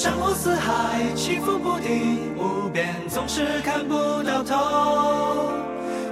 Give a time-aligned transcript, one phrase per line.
[0.00, 4.54] 山河四海，起伏不定，无边总是看不到头。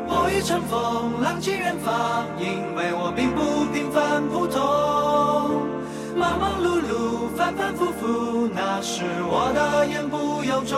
[0.09, 4.61] 我欲乘风，浪迹远方，因为我并不平凡普通。
[6.17, 10.77] 忙忙碌碌，反反复复，那是我的言不由衷。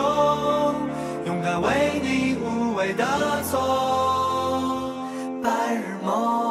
[1.25, 3.03] 勇敢为你无畏的
[3.49, 4.93] 做
[5.41, 6.48] 白日梦。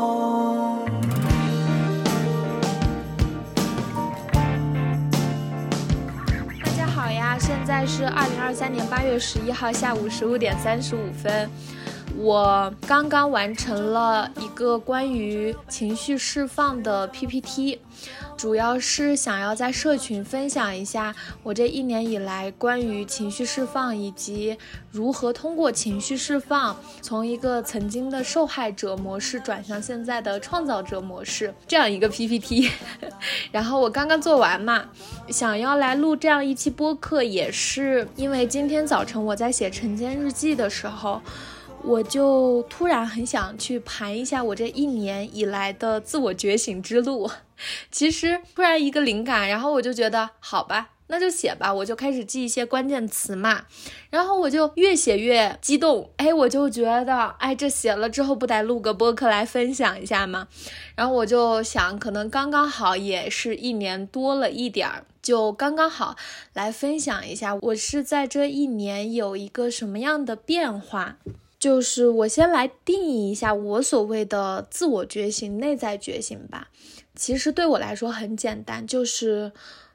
[7.68, 11.50] 在是二零二三年八月十一号下午十五点三十五分。
[12.16, 17.78] 我刚刚完成了一个关于情绪释放的 PPT，
[18.38, 24.56] 主要是想要在社群分享一下我这一年以来关于情绪释放以及
[24.92, 32.70] 如何通过情绪释放从一个曾经的受害者模式转向现在的创造者模式这样一个 PPT。
[33.50, 34.84] 然后我刚刚做完嘛，
[35.28, 41.20] 想要来录这样一期播客，也是因为今天早晨我在写晨间日记的时候。
[41.84, 47.30] 我就突然很想去盘一下我这一年以来的自我觉醒之路。
[47.90, 51.72] 其实突然一个灵感，然后我就觉得好吧，那就写吧。
[51.72, 53.64] 我就开始记一些关键词嘛，
[54.10, 56.10] 然后我就越写越激动。
[56.18, 60.46] 哎，我就觉得，哎，这写了之后不得录个播客来分享一下吗？
[60.94, 66.14] 然后我就想，可能刚刚好也是一年多了一点儿，就刚刚好
[66.52, 71.16] 来分享一下，我是在这一年有一个什么样的变化。
[71.58, 76.70] 就是我先来定义一下我所谓的自我觉醒、内在觉醒吧。
[77.14, 79.52] 其实对我来说很简单，就是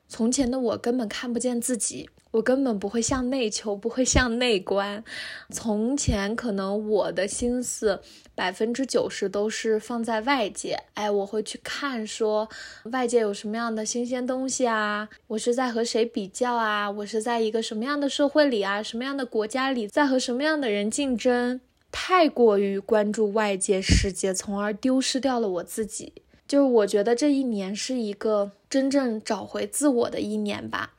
[0.09, 2.09] 从前的我根本看不见自己。
[2.33, 5.03] 我根本不会向内求，不会向内观。
[5.51, 8.01] 从前可能我的心思
[8.33, 12.49] 百分之九十都是放在外界，哎，我会去看说
[12.85, 21.61] 外界有什么样的新鲜东西啊，我是在和谁比较啊，我是在一个什么样的社会里啊，什么样的国家里，在和什么样的人竞争，
[21.91, 26.13] 太过于关注外界世界，从而丢失掉了我自己。
[26.47, 30.93] 就是我觉得这一年是一个真正找回自我的一年吧。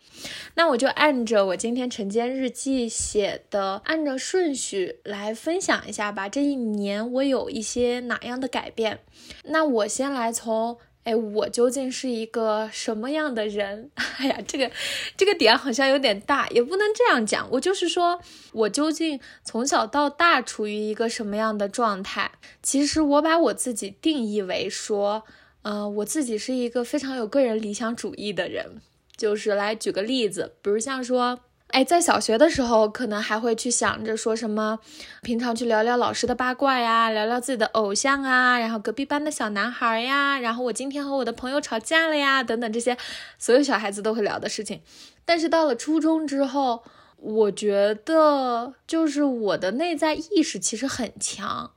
[0.55, 6.29] 那我就按着我今天晨间日记写的，按照顺序来分享一下吧。
[6.29, 9.01] 这一年我有一些哪样的改变？
[9.45, 13.91] 那我先来从，哎，我究竟是一个什么样的人？
[14.19, 14.71] 哎呀，这个
[15.17, 17.49] 这个点好像有点大，也不能这样讲。
[17.51, 18.21] 我就是说
[18.53, 22.31] 我究竟从小到大处于一个什么样的状态？
[22.63, 25.25] 其实我把我自己定义为说，
[25.63, 28.81] 嗯，我自己是一个非常有个人理想主义的人。
[29.17, 31.39] 就是来举个例子，比如像说，
[31.69, 34.79] 哎，在小学的时候，可能还会去想着说什么，
[35.23, 42.97] 平常去聊聊老师的八卦呀，聊聊自己的偶像啊，然后隔壁班的小男孩呀，然后我今天和我的朋友吵架了呀，等等这些
[43.39, 44.83] 所有小孩子都会聊的事情。
[45.25, 46.83] 但是到了初中之后，
[47.17, 51.71] 我觉得就是我的内在意识其实很强。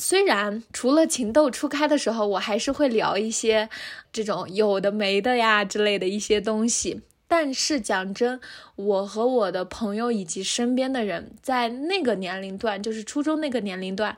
[0.00, 3.68] 虽然除了情窦初开的时候，我还是会聊一些
[4.10, 8.40] 这种有的没的呀之类的一些东西，但是讲真，
[8.76, 14.16] 我和我的朋友以及身边的人在那个年龄段，就是初中那个年龄段，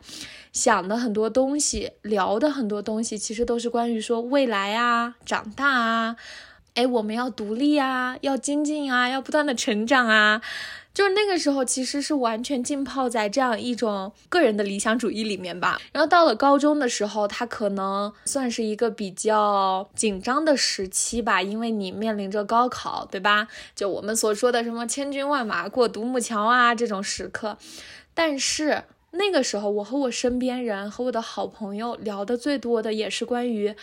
[0.53, 6.16] 想的很多东西，聊的很多东西，其实都是关于说未来啊、长大啊，
[6.75, 10.41] 哎，我们要独立啊，要精进啊，要不断的成长啊。
[10.94, 15.80] 就是那个时候，其实是完全浸泡在这样一种个人的理想主义里面吧。
[15.92, 23.48] 然后到了高中的时候，他可能算是一个比较紧张的时期吧，因为你面临着高考，对吧？
[23.75, 27.56] 就我们所说的什么千军万马过独木桥啊这种时刻。
[28.12, 33.74] 但是那个时候，我和我身边人和我的好朋友聊的最多的也是关于。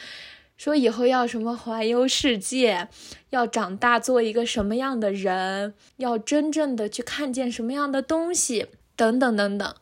[0.60, 2.90] 说以后要什么环游世界，
[3.30, 8.68] 要长大做一个什么样的人，要真正的去看见什么样的东西，
[8.98, 9.74] 等等等等。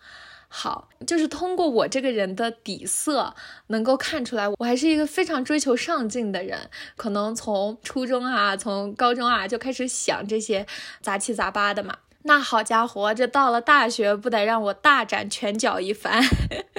[0.47, 3.33] 好，就是通过我这个人的底色，
[3.67, 6.69] 能够看出来，我还是一个非常追求上进的人。
[6.95, 10.67] 可能从初中啊，从高中啊，就开始想这些
[11.01, 11.97] 杂七杂八的嘛。
[12.21, 16.21] 那好家伙，这到了大学，不得让我大展拳脚一番？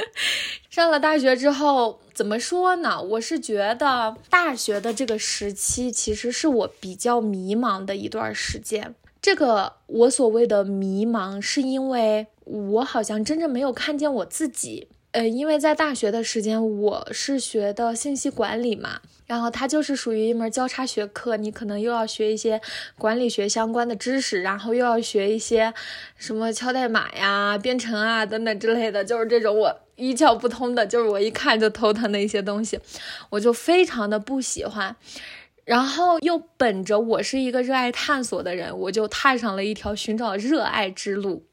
[0.71, 3.01] 上了大学之后，怎么说呢？
[3.01, 8.97] 我是觉得大学的这个时期，其实是我比较迷茫的一段时间。
[9.23, 14.89] 这个我所谓的迷茫，是因为我好像真正没有看见我自己。
[15.19, 22.61] 呃，因为在大学的时间，我是学的信息管理嘛，然后它就是属于一门交叉学科，你可能又要学一些
[22.97, 25.75] 管理学相关的知识，然后又要学一些
[26.17, 32.79] 什么敲代码呀、编程啊等等之类的，就是这种我一窍不通的，就是我一看就头疼的一些东西，
[33.31, 34.95] 我就非常的不喜欢。
[35.65, 41.45] 然后又本着我是一个热爱探索的人，我就踏上了一条寻找热爱之路。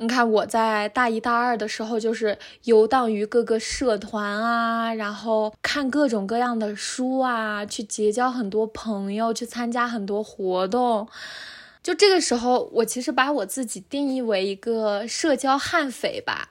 [0.00, 11.08] 你看，我在大一、大二的时候，就是游荡于各个社团啊，然后看各种各样的书啊，去结交很多朋友，去参加很多活动。
[11.82, 16.50] 就这个时候，我其实把我自己定义为一个社交悍匪吧。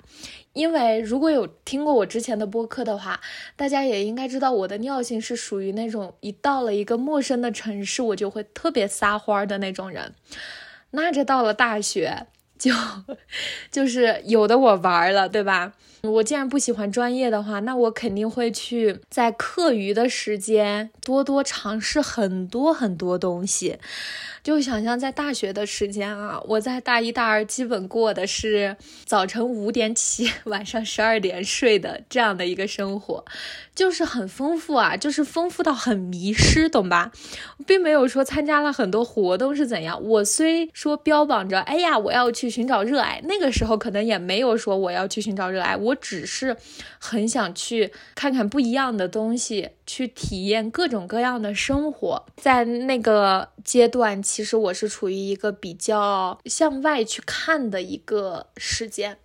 [0.51, 3.21] 因为如果有听过我之前的播客的话，
[3.55, 10.13] 大家也应该知道我的尿性是属于那种一到了一个陌生的城市，我就会特别撒欢的那种人。
[10.91, 12.27] 那这到了大学。
[12.57, 12.71] 就
[13.71, 15.73] 就是有的我玩了，对吧？
[16.03, 23.77] 我既然不喜欢专业的话，那我肯定会去在课余的时间多多尝试很多很多东西。
[24.43, 33.25] 就想象在大学的时间啊，我在大一、大二基本过的是早晨五点起， 晚上十二点睡的这样的一个生活，
[33.75, 37.11] 就是很丰富啊，就是丰富到很迷失，懂吧？
[37.65, 40.01] 并没有说参加了很多活动是怎样。
[40.01, 46.55] 我虽说标榜着，哎呀，我要去寻找热爱，那个时候可能也没有说我要去寻找热爱，我我只是
[46.99, 49.71] 很想去看看不一样的东西。
[49.87, 59.17] 去体验各种各样的生活，在那个阶段，其实我是处于一个比较向外去看的一个时间。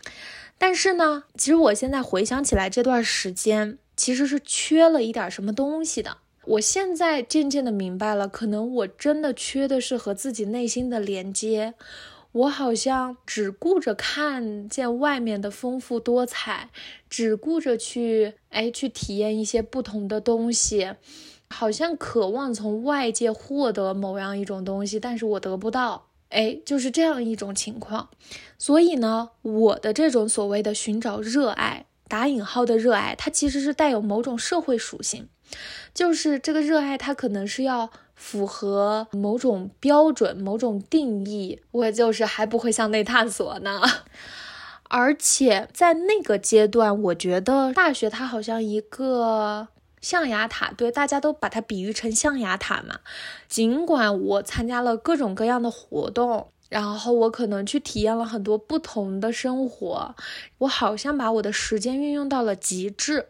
[0.57, 6.19] 但是呢，其实我现在回想起来，这段时间其实是缺了一点什么东西的。
[6.45, 11.75] 我现在渐渐的明白了，可能我真的缺的是和自己内心的连接。
[12.33, 16.71] 我好像只顾着看见外面的丰富多彩，
[17.11, 20.95] 只顾着去哎去体验一些不同的东西，
[21.51, 28.09] 好像渴望从外界获得某样一种东西，但是我得不到，哎，就是这样一种情况。
[28.57, 35.29] 所以呢，我的这种所谓的寻找热爱，打引号的热爱，它其实是带有某种社会属性，
[35.93, 37.91] 就是这个热爱，它可能是要。
[38.23, 43.83] 符合某种标准、某种定义，我就是还不会向内探索呢。
[44.89, 49.67] 而且在那个阶段，我觉得大学它好像一个
[50.01, 53.01] 象牙塔，对，大家都把它比喻成象牙塔嘛。
[53.49, 60.15] 尽管我参加了各种各样的活动，然后我可能去体验了很多不同的生活，
[60.59, 63.27] 我好像把我的时间运用到了极致。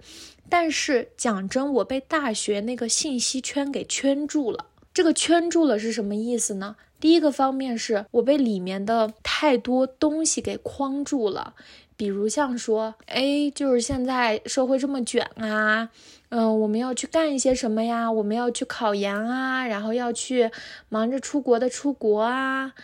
[0.50, 4.66] 但是讲真，我被大学那个信息圈给圈住了。
[4.94, 6.76] 这个圈住了是什么意思呢？
[7.00, 11.54] 第一个方面是我被里面的太多东西给框住了，
[11.96, 15.88] 比如像说，哎，就是现在社会这么卷啊，
[16.28, 18.12] 嗯，我们要去干一些什么呀？
[18.12, 20.50] 我们要去考研啊，然后要去
[20.88, 22.74] 忙着出国的出国啊，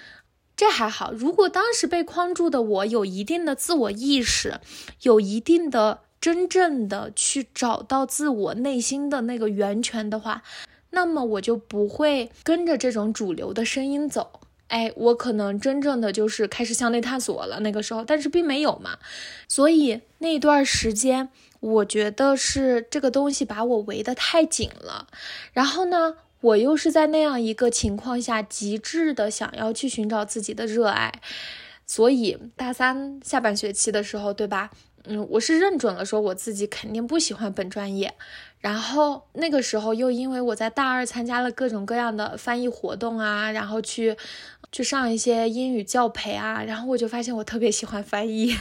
[0.57, 1.13] 这还好。
[1.13, 4.61] 如果当时被框住的我有一定的自我意识，
[5.03, 10.43] 有一定的真正的去找到自我内心的那个源泉的话。
[10.91, 17.61] 那么我就不会跟着这种主流的声音走，哎，我可能真正的就是开始向内探索了。
[17.61, 18.99] 那个时候，但是并没有嘛，
[19.47, 21.29] 所以那段时间，
[21.61, 25.07] 我觉得是这个东西把我围得太紧了。
[25.53, 31.21] 然后呢，我又是在那样一个情况下，极致的想要去寻找自己的热爱，
[31.87, 34.71] 所以大三下半学期的时候，对吧？
[35.05, 38.15] 嗯，我是认准了说我自己肯定不喜欢本专业。
[38.61, 44.17] 然后那个时候又因为我在大二参加了各种各样的翻译活动啊，然后去
[44.73, 48.57] 去上一些英语教培啊，然后我就发现我特别喜欢翻译，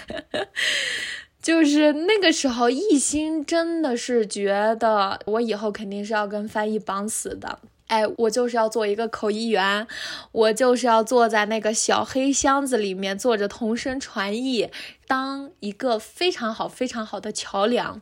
[1.42, 9.88] 就是那个时候一心真的是觉得我以后肯定是要跟翻译绑死的，哎，我就是要做一个口译员，
[10.32, 14.70] 我就是要坐在那个小黑箱子里面做着同声传译，
[15.08, 18.01] 当一个非常好非常好的桥梁。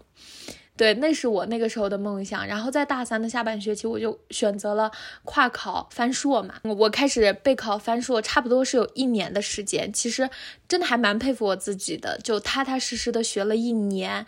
[0.78, 2.46] 对，那是我那个时候的梦想。
[2.46, 4.92] 然后在大三的下半学期，我就选择了
[5.24, 6.56] 跨考翻硕嘛。
[6.64, 9.92] 我开始备考翻硕，差不多是有一年的时间。
[9.94, 10.30] 其实
[10.68, 14.26] 真的还蛮佩服我自己的，就踏踏实实的学了一年。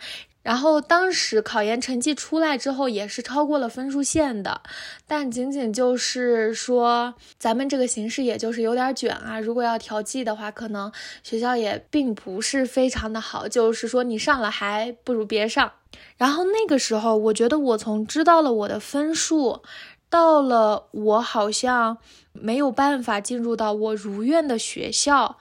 [0.48, 4.62] 然后当时考研成绩出来之后，也是超过了分数线的，
[5.06, 9.38] 但仅仅就是说，咱们这个形式也就是有点卷啊。
[9.38, 10.90] 如果要调剂的话，可能
[11.22, 15.70] 学校也并不是非常的好，就是说你上了还不如别上。
[16.16, 19.60] 然后那个时候，我觉得我从知道了我的分数，
[20.08, 21.98] 到了我好像
[22.32, 25.36] 没有办法进入到我如愿的学校，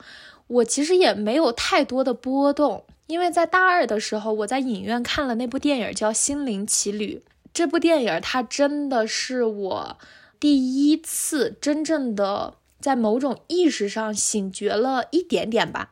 [0.47, 2.83] 我其实也没有太多的波动。
[3.07, 7.23] 因为在大二的时候，我在影院看了那部电影，叫《心灵奇旅》。
[7.53, 9.97] 这部电影它真的是我
[10.39, 15.89] 第一次真正的在某种意识上醒觉了一点点吧，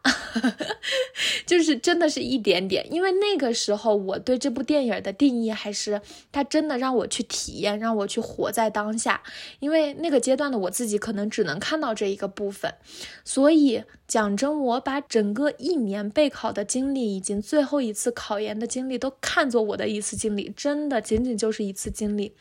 [1.47, 2.85] 就是真的是一点点。
[2.93, 5.99] 因为那个时候我对这部电影的定义还是，
[6.31, 9.23] 它真的让我去体验，让我去活在当下。
[9.59, 12.75] 因为那个阶段的我自己可能只能看到这一个部分，
[13.23, 22.35] 所以讲真，我把整个一年备考的经历，以及最后一次考研的经历，都看作我的一次经历，真的仅仅就是一次经历。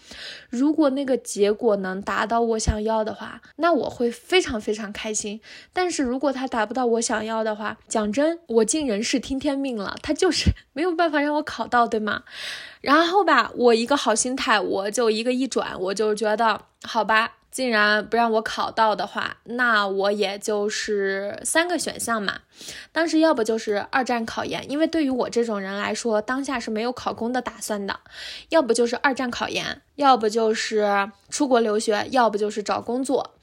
[0.50, 5.40] 如果那个结果能达到我想要的话，那我会非常非常开心。
[5.72, 12.24] 但是如果它达不到我想要的话，讲真，我尽人事听天命了，他就是 没有办法让我考到，对吗？
[12.84, 17.36] 然后吧，我一个好心态，我就一个一转，我就觉得好吧。
[17.50, 22.40] 既然不让我考到的话，那我也就是三个选项嘛。
[22.92, 27.94] 当时要不就是二战考研，因为对于我这种人来说，当下是没有考公的打算的；
[28.50, 33.34] 要不就是二战考研，要不就是出国留学，要不就是找工作。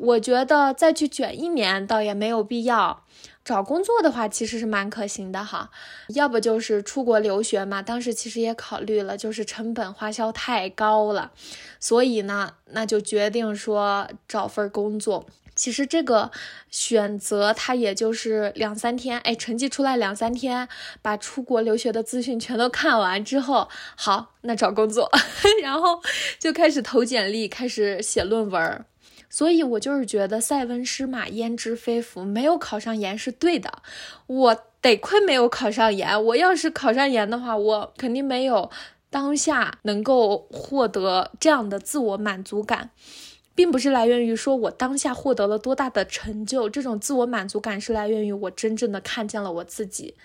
[0.00, 3.04] 我觉得再去卷一年倒也没有必要。
[3.42, 5.70] 找工作的话，其实是蛮可行的哈，
[6.08, 7.82] 要不就是出国留学嘛。
[7.82, 11.32] 当时其实也考虑了，就是成本花销太高了，
[11.80, 15.26] 所以呢，那就决定说找份工作。
[15.56, 16.30] 其实这个
[16.70, 20.68] 选择，它也就是两三天，哎，成绩出来两三天，
[21.02, 25.10] 把出国留学的资讯全都看完之后，好，那找工作，
[25.62, 26.00] 然后
[26.38, 28.84] 就开始投简历，开始写论文。
[29.32, 33.80] 所以，我就是觉得塞翁失马焉知非福，没有考上研是对的。
[34.26, 38.68] 我得亏没有考上研，我要是考上研的话，我肯定没有
[39.08, 42.90] 当下能够获得这样的自我满足感，
[43.54, 50.16] 并不是来源于说我当下获得了多大的成就，这种自我满足感是来源于我真正的看见了我自己。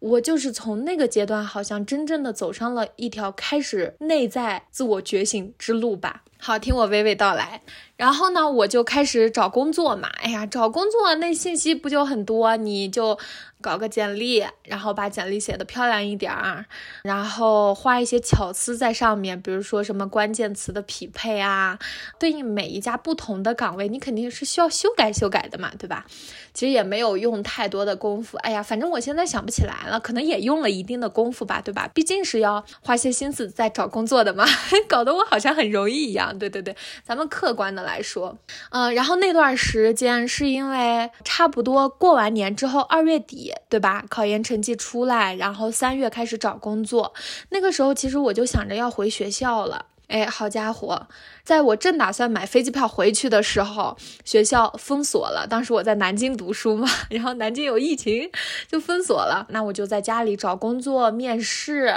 [0.00, 6.22] 我就是从那个阶段，好像真正的走上了一条开始内在自我觉醒之路吧。
[6.40, 7.62] 好，听我娓娓道来。
[7.96, 10.08] 然后呢，我就开始找工作嘛。
[10.22, 12.56] 哎呀，找工作那信息不就很多？
[12.56, 13.18] 你就
[13.60, 16.64] 搞个简历，然后把简历写的漂亮一点儿，
[17.02, 21.76] 然后画一些巧思在上面，比如说什么关键词的匹配啊，
[22.20, 26.06] 对应每一家不同的岗位，你肯定是需要修改修改的嘛，对吧？
[26.54, 28.36] 其实也没有用太多的功夫。
[28.38, 31.90] 哎呀，反正我现在想不起来了，可能也用了一定的功夫吧，对吧？
[31.92, 34.46] 毕竟是要花些心思在找工作的嘛，
[34.88, 36.27] 搞得我好像很容易一样。
[36.36, 38.36] 对对对，咱们客观的来说，
[38.70, 44.04] 嗯，然后那段时间是因为差不多过完年之后，二月底，对吧？
[44.08, 47.14] 考研成绩出来，然后三月开始找工作，
[47.50, 49.86] 那个时候其实我就想着要回学校了。
[50.08, 51.06] 哎，好家伙，
[51.44, 55.46] 在我正打算买飞机票回去的时候，学校封锁了。
[55.48, 58.30] 当时我在南京读书嘛， 然后南京有疫情，
[58.66, 59.46] 就封锁了。
[59.50, 61.94] 那我就在家里找工作、面试，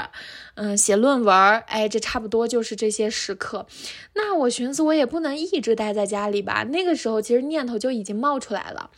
[0.55, 1.33] 嗯，写论文。
[1.67, 3.65] 哎，这差不多就是这些时刻。
[4.13, 6.63] 那我寻思，我也不能一直待在家里吧。
[6.63, 8.89] 那个时候，其实念头就已经冒出来了。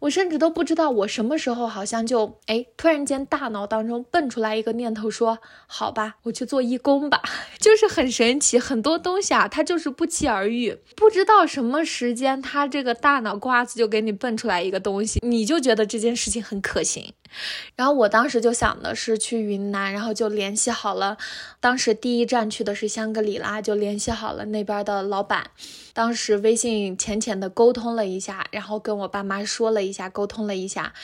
[0.00, 7.22] 我甚至都不知道我什么时候好像就哎，突然间大脑当中蹦出来一个念头，说好吧，我去做义工吧，
[7.60, 17.12] 就是很神奇，很多东西啊，它就是不期而遇，不知道什么时间，它这个大脑瓜子就给你蹦出来一个东西，你就觉得这件事情很可行。
[17.76, 21.16] 然后我当时就想的是去云南，然后就联系好了，
[21.60, 25.50] 当时第一站去的是香格里拉，就联系好了那边的老板。
[25.92, 30.94] 当时微信浅浅的沟通了一下，然后跟我爸妈说了一一下，沟通了一下，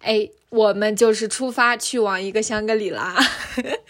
[0.00, 3.14] 哎，我们就是出发去往一个香格里拉。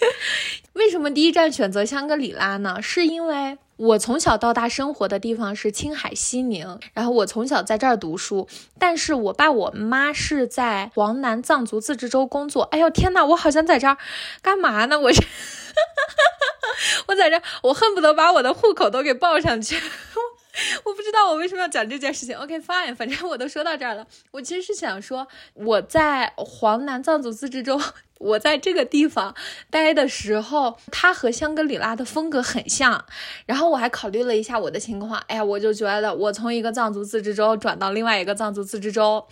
[0.74, 2.80] 为什么第一站选择香格里拉呢？
[2.82, 8.48] 是因为我从小到大生活的地方是青海西宁，然后我从小在这儿读书，
[8.78, 12.64] 但是我爸我妈是在黄南藏族自治州工作。
[12.64, 13.96] 哎呦天呐，我好像在这儿
[14.42, 14.98] 干嘛呢？
[15.00, 15.22] 我是，
[17.08, 19.80] 我在这，我恨不得把我的户口都给报上去。
[20.84, 22.36] 我不知道我为什么要讲这件事情。
[22.36, 24.06] OK，fine，反正我都说到这儿了。
[24.30, 27.80] 我其实是想说，我在黄南藏族自治州，
[28.18, 29.34] 我在这个地方
[29.70, 33.04] 待的时候，它和香格里拉的风格很像。
[33.44, 39.26] 然后我还考虑了一下我的情况，哎呀，我就觉得我从一个藏族自治州转到另外一个藏族自治州。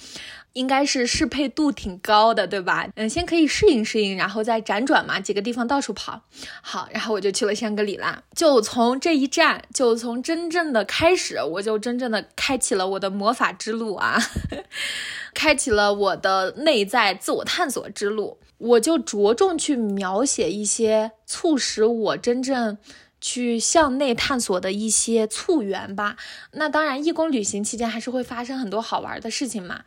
[0.55, 2.89] 应该是适配度挺高的，对吧？
[2.97, 6.23] 嗯，先可以适应适应，然后再辗转嘛，几个地方到处跑。
[6.63, 14.19] 好，然后我就去了香格里拉，就从这一站，就从真正的开始，我就真正的开启了我的魔法之路啊，
[15.35, 18.39] 开启了我的内在自我探索之路。
[18.59, 22.79] 我就着重去描写一些促使我真正。
[23.27, 26.19] 去向内探索的一些促缘吧。
[26.53, 29.85] 那当然，义工旅行期间还是会发生很多好玩的事情嘛。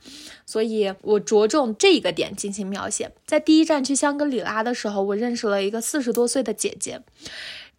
[0.47, 3.11] 所以我着重这个点进行描写。
[3.27, 7.03] 在第一站去香格里拉的时候，我认识了一个四十多岁的姐姐。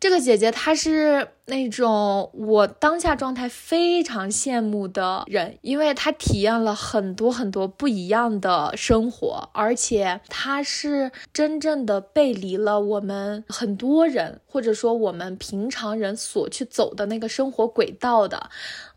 [0.01, 18.51] 这个姐姐她是那种我当下状态非常羡慕的人，因为她体验了很多很多不一样的生活，而且她是真正的背离了我们很多人或者说我们平常人所去走的那个生活轨道的。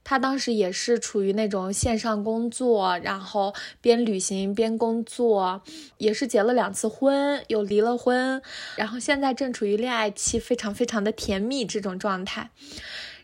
[0.04, 5.62] 他当时也是处于那种线上工作，然后边旅行边工作，
[5.98, 8.42] 也是结了两次婚，又离了婚，
[8.76, 12.50] 然后现在正处于恋爱期，非常非常的甜蜜这种状态。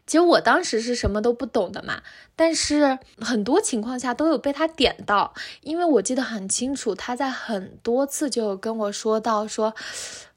[0.05, 2.03] 其实我当时是什么都不懂的嘛，
[2.35, 9.73] 但是很多情况下都有被他点到，因为我记得很清楚，他在很多次就有跟我说到说，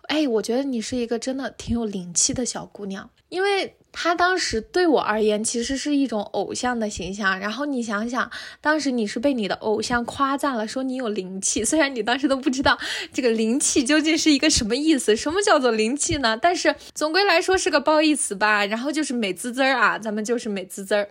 [0.08, 3.76] 哎，我觉得你是一个真的挺有灵气的小姑娘，因为。
[3.92, 7.38] 他当时对我而言，其实是一种偶像的形象。
[7.38, 8.30] 然后你想想，
[8.60, 11.64] 当时你是被你的偶像夸赞了，说你有灵气。
[11.64, 12.78] 虽然你当时都不知道
[13.12, 16.38] 这个灵气究竟是一个什么意思，什么叫做灵气呢？
[16.40, 18.64] 但是总归来说是个褒义词吧。
[18.64, 21.08] 然后就是美滋滋儿啊，咱们就是美滋滋儿。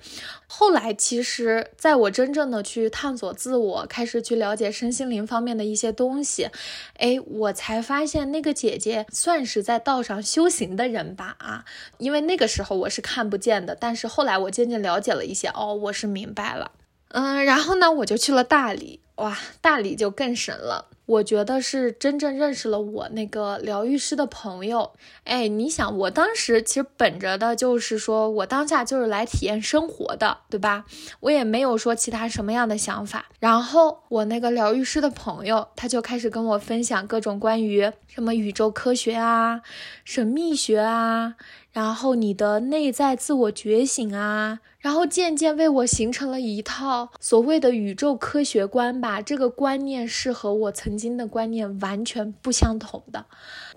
[0.48, 6.48] 后来其实，在我真正的去探索自我，开始去了解身心灵方面的一些东西，
[6.96, 11.66] 哎，我才发现那个姐姐算是在道上修行的人吧啊，
[11.98, 12.69] 因为那个时候。
[12.76, 16.72] 我是看不见的，但是后来我渐渐了解了一些，哦，我是明白了，
[17.10, 20.86] 嗯，然后呢，我就去了大理，哇，大理就更神了。
[21.10, 24.92] 我觉得是真正认识了我那个疗愈师的朋友，
[25.24, 30.86] 哎，你想，我当时其实本着的就是说我当下就是来体验生活的，对吧？
[31.22, 33.26] 我也没有说其他什么样的想法。
[33.40, 39.62] 然后我那个疗愈师的朋友，他就开始跟我分享各种关于什么宇宙科学啊、
[40.06, 41.34] 神秘学啊，
[41.72, 44.60] 然后你的内在自我觉醒啊。
[44.80, 53.26] 然后渐渐为我形成了一套所谓的宇宙科学观吧，这个观念是和我曾经的观念完全不相同的。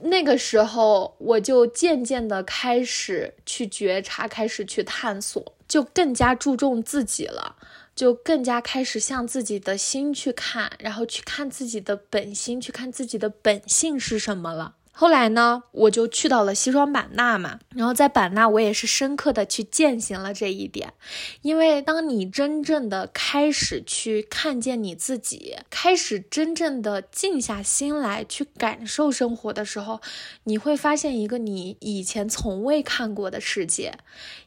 [0.03, 7.57] 那个时候，我就渐渐的开始去觉察，开始去探索，就更加注重自己了，
[7.97, 14.77] 就更加开始向自己的心去看，然后去看自己的本心，去看自己的本性是什么了。
[14.95, 20.93] 后来呢，我就去到了西双版纳嘛，然后在版纳，我也是深刻的去践行了这一点。
[21.41, 30.00] 因为当你真正的开始去看见你自己，开始真正的静下心来去感受生活的时候，
[30.45, 33.95] 你会发现一个你以前从未看过的世界。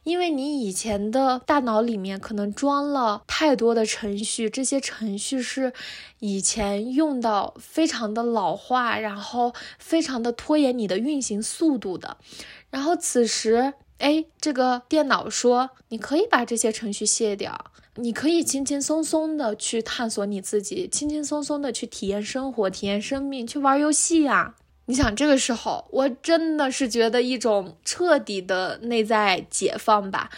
[0.04, 5.72] 因为你以前的大脑里面可能装了太多的程序，这些程序是
[6.18, 12.16] 以前用到非常的老化，然后非常的拖延你的运行速度的。
[12.70, 24.54] 然后此时，哎，这个电脑说你可以把这些程序卸掉，你可以轻轻松松的去探索你自己，轻轻松松的去体验生活、体验生命、去玩游戏呀。
[24.86, 30.30] 你想这个时候，我真的是觉得一种彻底的内在解放吧，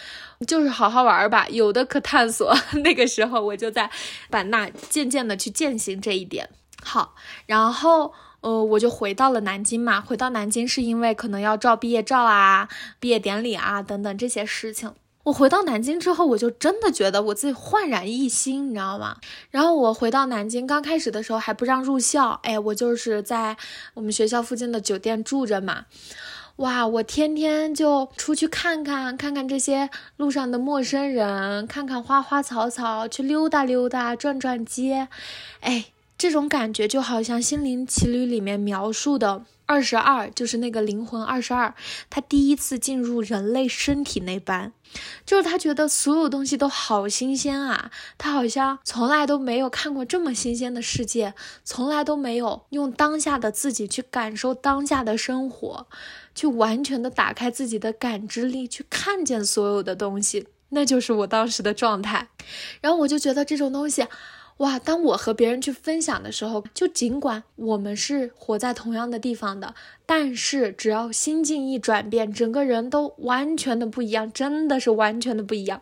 [0.47, 2.55] 就是好好玩吧，有的可探索。
[2.83, 3.89] 那个时候我就在
[4.29, 6.49] 版纳渐渐的去践行这一点。
[6.81, 7.13] 好，
[7.45, 10.01] 然后呃，我就回到了南京嘛。
[10.01, 12.67] 回到南京是因为可能要照毕业照啊、
[12.99, 14.93] 毕业典礼啊等等这些事情。
[15.29, 19.17] 我回到南京之后，我就真的觉得我自己焕然一新，你知道吗？
[19.51, 23.55] 然后我回到南京，刚开始的时候还不让入校，哎，我就是在
[23.93, 25.85] 我们学校附近的酒店住着嘛。
[26.57, 35.07] 哇，我天天就出去看看，看看这些路上的陌生人，看看花花草草，去溜达溜达，转转街，
[35.59, 35.85] 哎，
[36.17, 39.43] 这种感觉就好像《心灵奇旅》里面描述的。
[39.69, 41.75] 二十二就是那个灵魂二十二，
[42.09, 44.71] 他第一次进入人类身体那般，
[45.27, 55.85] 就是他觉得所有东西都好新鲜啊，他好像从来都没有看过这么新鲜的世界，从来都没有用当下的自己去感受当下的生活，
[56.33, 62.29] 去完全的打开自己的感知力，去看见所有的东西，那就是我当时的状态。
[62.81, 64.07] 然后我就觉得这种东西。
[64.59, 64.77] 哇！
[64.77, 69.73] 当我和别人去分享的时候，就尽管我们是活在同样的地方的，
[70.05, 75.81] 但是只要心境一转变，整个人都完全的不一样，真的是完全的不一样。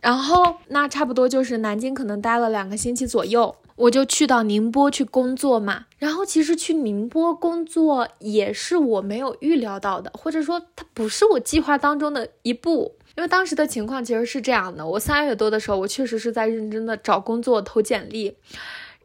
[0.00, 5.86] 然后那差不多就是南京可能待了两个星期左右，我就去到宁波去工作嘛。
[5.98, 12.96] 然后其实去宁波工作也是我没有预料到的，或者说它不是我计划当中的一步。
[13.20, 18.34] 因为当时的情况其实是这样的，我三月多的时候，我确实是在认真的找工作、投简历，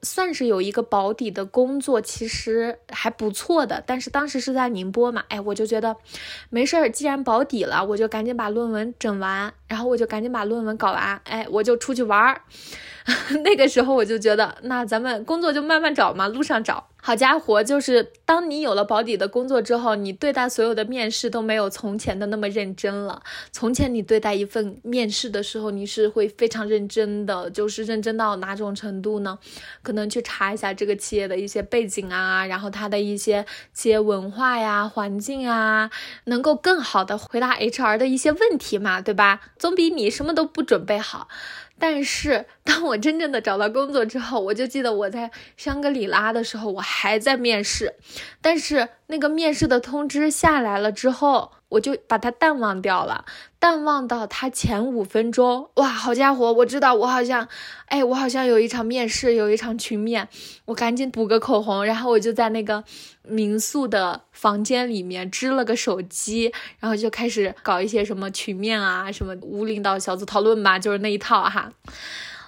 [0.03, 3.83] 算是有一个保底的工作，其实还不错的。
[3.85, 5.97] 但是当时是在宁波嘛，哎，我就觉得
[6.49, 12.41] 没事儿，既然保底了，我就赶紧把论文整完，然后我就赶紧把论文搞完，哎，我就出去玩儿。
[13.43, 16.87] 那个时候我就觉得，那咱们工作就慢慢找嘛，路上找。
[17.01, 23.21] 好家伙，就是当你有了保底的工作之后，你对待所有的面试都没有从前的那么认真了。
[23.51, 29.37] 从前你对待一份面试的时候，你是会非常认真的，就是认真到哪种程度呢？
[29.83, 35.91] 可能去查一下这个企业的一些背景啊，然后它的一些企业文化呀、环境啊，
[36.23, 39.41] 能够更好的回答 HR 的一些问题嘛，对吧？
[39.59, 41.27] 总比你什么都不准备好。
[41.77, 47.93] 但是，当我真正的找到工作之后，我就记得我在香格里拉的时候，我还在面试，
[48.41, 51.51] 但是那个面试的通知下来了之后。
[51.69, 53.25] 我就把它淡忘掉了，
[53.59, 57.49] 淡忘到他前五分钟，哇，好家伙，我知道我好像，
[57.87, 60.29] 哎，我好像有一场面试，有一场群面，
[60.65, 62.83] 我赶紧补个口红，然后我就在那个
[63.23, 71.73] 民宿的房间里面支了个手机，然后就开始搞一些什么群面啊，什么无领导小组讨论吧，就是那一套哈。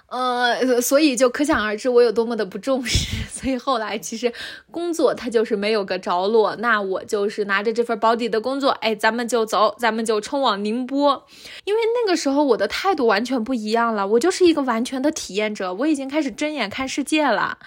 [0.10, 3.18] 呃，所以就可想而知我有多么的不重视。
[3.30, 4.34] 所以后来其实
[4.72, 11.26] 工作它就是没有个着落，那我就是拿着这份保底的工作，哎，咱们就走，咱们就冲往宁波。
[11.66, 17.58] 因为那个时候我的态度完全不一样了，我就是一个完全的体验者，我已经开始睁眼看世界了。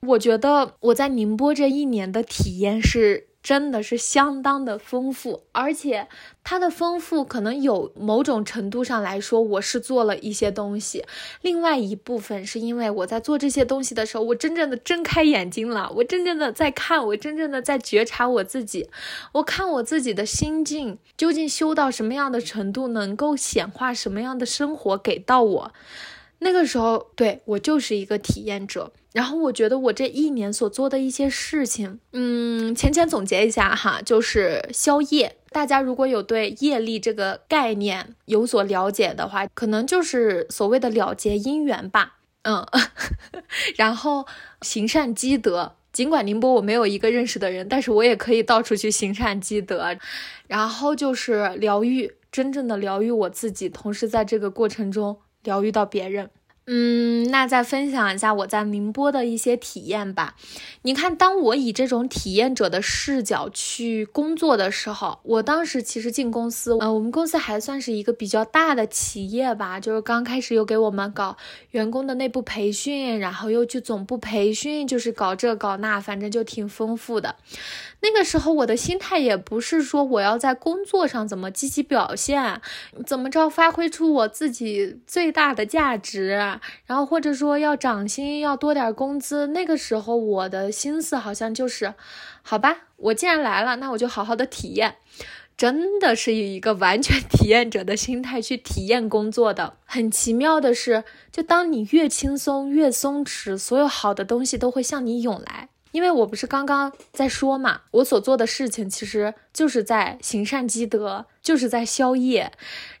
[0.00, 3.28] 我觉得我在宁波这一年的体验是。
[3.46, 6.08] 真的是相当的丰富，而且
[6.42, 11.04] 它的丰富可能有某种程度上来说，我是做了一些东西。
[11.42, 18.90] 另外一部分是因为我在做这些东西的时候，我真正的睁开眼睛了，我真正的在看，我真正的在觉察我自己，
[19.30, 25.72] 我看我自己的心境究竟修到什么样的程度，能够显化什么样的生活给到我。
[26.38, 28.92] 那个时候，对我就是一个体验者。
[29.12, 35.36] 然后我觉得我这一年所做的一些事情，嗯，浅浅总结一下哈，就是消业。
[35.50, 42.18] 大家如果有对业力这个概念有所了解的话，可能就是所谓的了结姻缘吧。
[42.42, 42.66] 嗯，
[43.76, 44.26] 然后
[44.60, 45.76] 行善积德。
[45.92, 49.96] 尽管宁波我没有一个认识的人，但是我也可以到处去行善积德。
[50.46, 55.16] 然后就是疗愈，真正的疗愈我自己，同时在这个过程中。
[55.46, 56.28] 疗愈到别人，
[56.66, 60.34] 嗯，那再分享一下我在宁波的一些体验吧。
[60.82, 71.36] 你看，当我以这种体验者的视角去工作的时候，我当时其实进公司，呃，我们公司还算是一个比较大的企业吧，就是刚开始又给我们搞
[71.70, 77.36] 员工的内部培训，然后又去总部培训，就是搞这搞那，反正就挺丰富的。
[78.06, 82.60] 那个时候我的心态也不是说我要在工作上怎么积极表现，
[83.04, 86.28] 怎么着发挥出我自己最大的价值，
[86.86, 89.48] 然后或者说要涨薪要多点工资。
[89.48, 91.94] 那个时候我的心思好像就是，
[92.42, 94.98] 好吧，我既然来了，那我就好好的体验，
[95.56, 99.74] 真的是以一个完全体验者的心态去体验工作的。
[99.84, 105.70] 很奇妙的是，就当你越轻松越松弛，所有好的东西都会向你涌来。
[105.96, 112.52] 因为我不是刚刚在说嘛，我所做的事情其实就是在行善积德，就是在消业，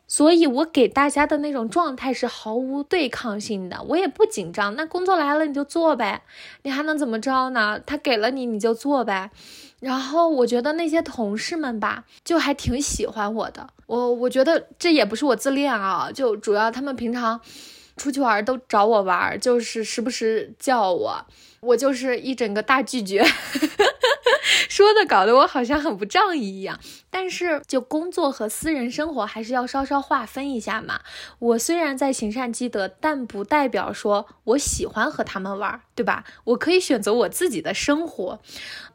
[0.06, 4.74] 所以我给大家的那种状态是毫无对抗性的，我也不紧张。
[4.76, 6.22] 那工作来了你就做呗，
[6.62, 7.78] 你还能怎么着呢？
[7.84, 9.30] 他给了你你就做呗。
[9.80, 13.68] 然后我觉得那些同事们吧，就还挺喜欢我的。
[13.84, 17.38] 我我觉得这也不是我自恋啊，就主要他们平常
[17.98, 21.26] 出去玩都找我玩，就是时不时叫我。
[21.66, 23.24] 我就是一整个大拒绝，
[24.68, 26.78] 说的搞得我好像很不仗义一样。
[27.10, 31.00] 但是就工作和私人生活还是要稍稍划分一下嘛。
[31.38, 36.24] 我虽然在行善积德，但不代表说我喜欢和他们玩，对吧？
[36.44, 38.38] 我可以选择我自己的生活，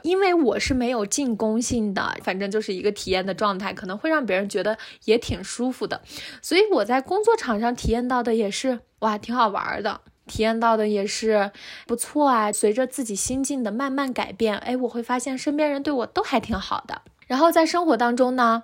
[0.04, 6.02] 因为我是没有进攻性的，反正就是一个体验的状态，可能会让别人觉得也挺舒服的。
[6.44, 10.02] 所以我在工作场上体验到的也是哇，挺好玩的。
[10.28, 11.52] 体验到的也是
[11.86, 17.02] 不错啊，随着自己心境的慢慢改变，哎，我会发现身边人对我都还挺好的。
[17.28, 18.64] 然后在生活当中呢，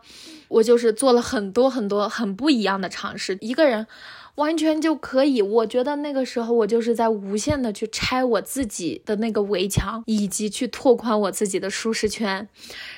[0.49, 3.87] 我就是做了很多很多很不一样的尝试，一个人。
[4.37, 12.47] 完全就可以，我觉得那个时候我就是在无限的去拆我自己的那个围墙，以及去拓宽我自己的舒适圈。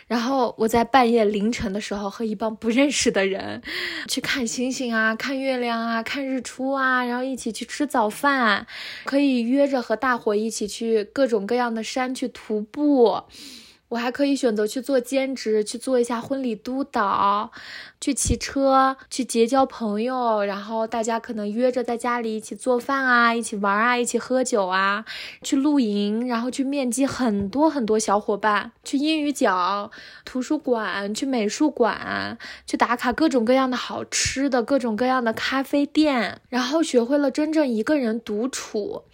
[0.08, 3.62] 然后我在半夜凌晨的时候和一帮不认识的人
[4.10, 8.67] 去看星星啊，看月亮啊，看日出啊，然后一起去吃早饭，
[9.06, 13.23] 可以约着和大伙一起去各种各样的山去徒步。
[13.89, 17.52] 我还可以选择去做兼职，去做一下婚礼督导，
[17.99, 25.06] 去骑车，去结交朋友，然后大家可能约着在家里一起做饭啊，一起玩啊，一起喝酒啊，
[25.41, 29.89] 去露营，然后去面基很多很多小伙伴，去英语角、
[30.23, 39.06] 图书馆、去美术馆，去打卡各种各样的好吃的、各种各样的咖啡店，然后学会了真正一个人独处。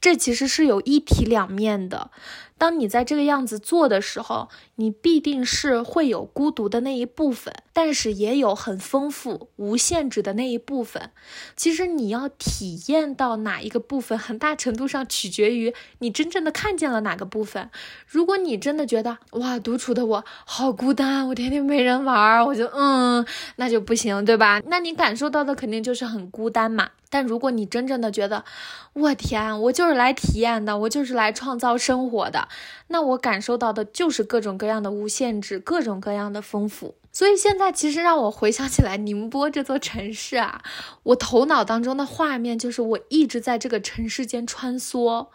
[0.00, 2.12] 这其实是有一体两面的。
[2.58, 11.10] 当你在这个样子做的时候，你必定是会有孤独的那一部分，但是也有很丰富、无限制的那一部分。
[11.56, 17.70] 其实你要体验到哪一个部分，很大程度上取决于你真正的看见了哪个部分。
[18.06, 23.24] 如果你真的觉得哇，独处的我好孤单，我天天没人玩，我就嗯，
[23.56, 24.60] 那就不行，对吧？
[24.66, 26.90] 那你感受到的肯定就是很孤单嘛。
[27.10, 28.44] 但如果你真正的觉得，
[28.92, 32.48] 我天，我就是来体验的，我就是来创造生活的，
[32.88, 36.96] 那我感受到的就是各种各样的无限制，各种各样的丰富。
[37.10, 40.62] 所以现在其实让我回想起来宁波这座城市啊，
[41.02, 45.26] 我头脑当中的画面就是我一直在这个城市间穿梭，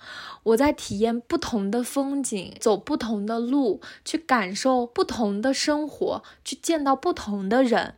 [0.43, 7.95] 我在体验不同的风景，走不同的路，去感受不同的生活，去见到不同的人。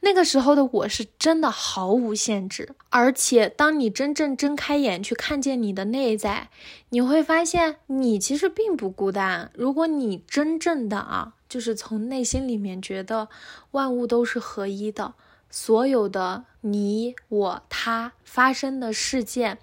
[0.00, 6.50] 那个时候的我是真的毫无限制，而且当你真正睁开眼去看见你的内在，
[6.90, 9.50] 你会发现你其实并不孤单。
[9.54, 13.28] 如果你真正的啊，就是从内心里面觉得
[13.72, 15.14] 万物都是合一的，
[15.50, 19.58] 所有的你、我、他发生的事件，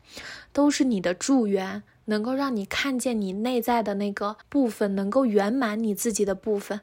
[0.52, 6.82] 都是你的助缘，能够让你看见你内在的那个部分，能够圆满你自己的部分。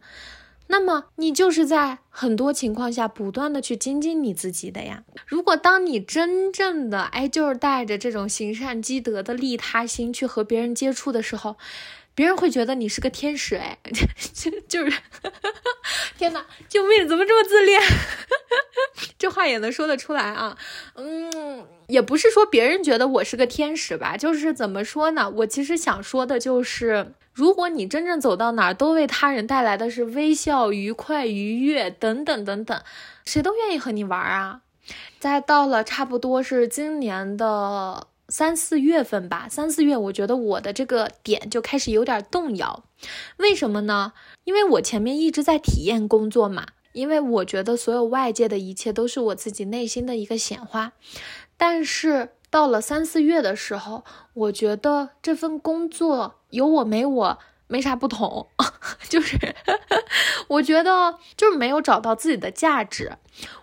[0.72, 5.04] 那么你就是在很多情况下不断的去精进你自己的呀。
[5.26, 11.56] 如果当你真正的哎，就是带着这种行善积德的利他心去和别人接触的时候，
[12.22, 13.76] 别人会觉得你是个天使哎，
[14.32, 14.96] 就就是，
[16.16, 17.82] 天哪，救命，怎么这么自恋？
[19.18, 20.56] 这话也能说得出来啊？
[20.94, 25.28] 嗯，也不是说别人觉得我是个天使吧，就是怎么说呢？
[25.38, 27.12] 我其实想说的就是。
[27.32, 32.80] 如果你真正走到哪儿都为他人带来的是微笑、愉快、愉悦等等等等，
[33.24, 34.60] 谁都愿意和你玩啊。
[35.18, 42.82] 再到了差不多是今年的三四月份吧，三四月，我觉得我的这个点就开始有点动摇。
[43.36, 44.14] 为什么呢？
[44.44, 50.92] 因为我前面一直在体验工作嘛，因为我觉得所有外界的一切都是我自己内心的一个显化，
[51.58, 52.30] 但是。
[52.52, 57.38] 到了三四月的时候，我觉得这份工作有我没我
[57.72, 58.46] 没啥不同，
[59.08, 59.38] 就是
[60.46, 63.12] 我觉得就是没有找到自己的价值。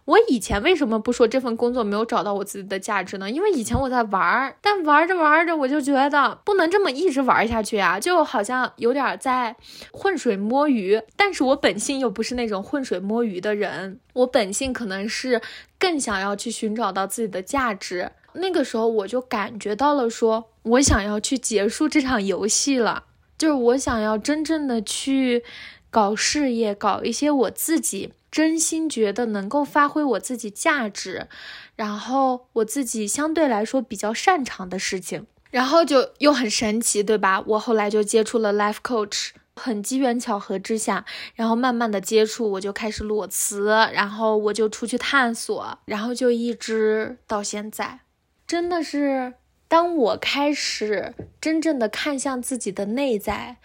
[0.05, 3.29] 我以前为什么不说这份工作没有找到我自己的价值呢？
[3.29, 9.55] 因为以前我在玩儿，但玩着玩着我就觉得不能这么一直玩下去啊，就好像有点在
[9.91, 10.99] 浑水摸鱼。
[11.15, 15.39] 但是我本性又不是那种浑水摸鱼的人，我本性可能是
[15.77, 18.11] 更想要去寻找到自己的价值。
[18.33, 23.03] 那个时候我就感觉到了，说我想要去结束这场游戏了，
[23.39, 25.43] 就是我想要真正的去
[25.89, 31.27] 搞事业，搞一些我自己真心觉得能够发挥我自己价值，
[31.75, 37.41] 然后我自己相对来说比较擅长的事情，然后就又很神奇，对吧？
[37.47, 48.01] 我后来就接触了 life coach，很机缘巧合之下，然后慢慢的接触，我就开始裸辞，然后我就出去探索，然后就一直到现在。
[48.45, 49.35] 真的是，
[49.69, 53.57] 当我开始真正的看向自己的内在，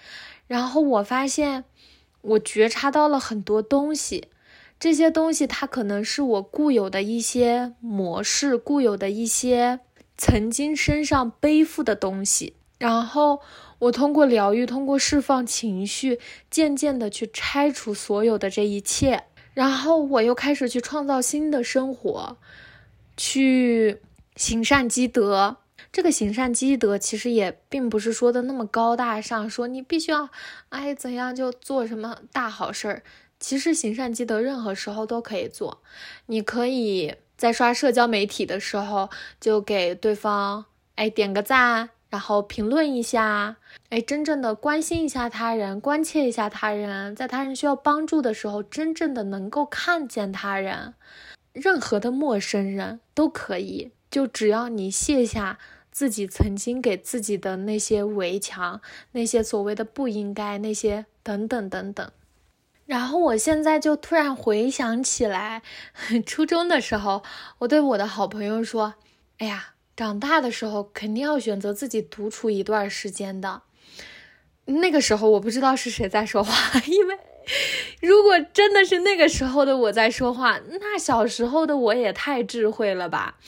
[0.47, 1.65] 然后我发现，
[2.21, 4.29] 我觉察到了很多东西。
[4.79, 9.81] 这些东西它可能是我固有的一些模式，固有的一些
[10.19, 12.55] 曾经身上背负的东西。
[12.77, 13.41] 然后
[13.79, 19.25] 我通过疗愈，通过释放情绪，渐渐的去拆除所有的这一切。
[19.55, 22.37] 然后我又开始去创造新的生活，
[23.17, 24.03] 去。
[24.37, 25.59] 行善积德，
[25.95, 30.29] 这个行善积德其实也并不是说的那么高大上，说你必须要，
[30.71, 33.05] 哎怎样就做什么大好事儿。
[33.39, 35.81] 其实行善积德任何时候都可以做，
[36.27, 39.09] 你可以在刷社交媒体的时候
[39.41, 40.65] 就给对方
[40.97, 43.59] 哎点个赞，然后评论一下，
[43.91, 50.95] 哎真正的关心一下他人，关切一下他人，在他人需要帮助的时候，真正的能够看见他人，
[51.53, 53.93] 任何的陌生人都可以。
[54.11, 55.59] 就只要你卸下
[55.95, 58.81] 自己曾经给自己的那些围墙，
[59.13, 62.11] 那些所谓的不应该，那些等等等等，
[62.85, 65.63] 然后我现在就突然回想起来，
[66.27, 67.23] 初中的时候，
[67.59, 68.95] 我对我的好朋友说
[69.39, 73.63] ：“哎呀，长大的时候肯定要选择自己独处一段时间的。”
[74.67, 76.53] 那个时候我不知道是谁在说话，
[76.91, 77.17] 因为
[78.01, 83.39] 如果真的是那个时候的我在说话，那小时候的我也太智慧了吧？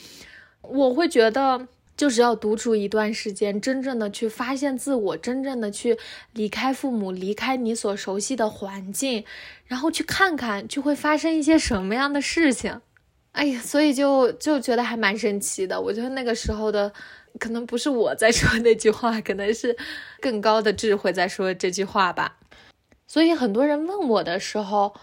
[0.61, 1.67] 我会觉得。
[1.97, 5.97] 就是要独处一段时间，真正的去发现自我，真正的去
[6.33, 9.25] 离开父母，离开你所熟悉的环境，
[9.65, 12.79] 然后去看看就会发生一些什么样的事情。
[13.31, 15.81] 哎呀，所以就就觉得还蛮神奇的。
[15.81, 16.93] 我觉得那个时候的
[17.39, 19.75] 可能不是我在说那句话，可能是
[20.21, 22.37] 更高的智慧在说这句话吧。
[23.07, 24.93] 所以很多人问我的时候，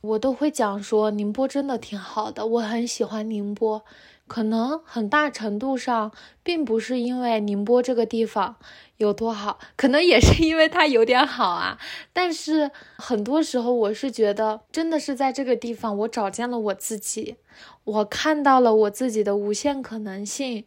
[0.00, 3.84] 我都会讲说宁波真的挺好的，我很喜欢宁波。
[4.26, 6.12] 可能很大程度上，
[6.42, 8.56] 并不是因为宁波这个地方
[8.96, 11.78] 有多好，可能也是因为它有点好啊。
[12.12, 17.36] 但是很多时候，我是觉得，真的是在这个地方，我找见了我自己，
[17.84, 20.64] 我看到了我自己的无限可能性，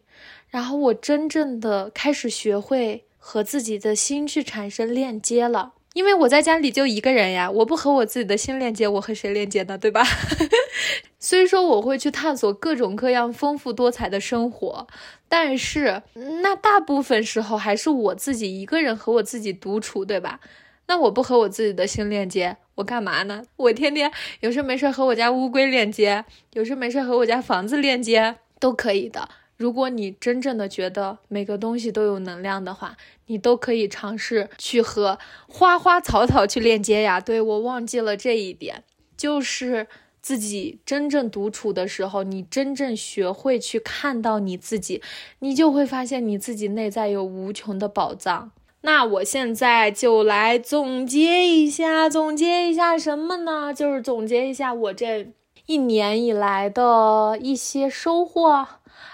[0.48, 5.74] 然后我真正的开始学会和自己的心去产生链接了。
[5.94, 9.78] 因为我在家里就一个人呀，我不和我自己的心链接，我和谁链接呢？
[9.78, 10.04] 对吧？
[11.20, 14.88] 虽说我会去探索各种各样丰富多彩的生活，
[15.28, 16.02] 但是
[16.44, 20.40] 那大部分时候还是我自己一个人和我自己独处，对吧？
[20.88, 23.44] 那我不和我自己的心链接，我干嘛呢？
[23.58, 29.30] 我天天有事没事和我家乌龟链接，有事没事和我家房子链接，都可以的。
[29.58, 32.96] 如果你真正的觉得每个东西都有能量的话，
[33.28, 37.20] 你都可以尝试去和花花草草去链接呀。
[37.20, 38.84] 对我忘记了这一点，
[39.18, 39.88] 就是
[40.22, 45.02] 自己真正独处的时候，你真正学会去看到你自己，
[45.40, 48.52] 你就会发现你自己内在有无穷的宝藏。
[48.82, 53.74] 那我现在就来总结一下，总结一下什么呢？
[53.74, 55.34] 就是总结一下我这
[55.66, 58.68] 一年以来的一些收获。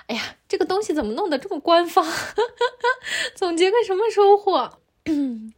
[0.05, 2.05] 哎呀，这个东西怎么弄得这么官方？
[3.33, 4.77] 总结个什么收获？